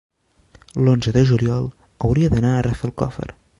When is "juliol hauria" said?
1.33-2.33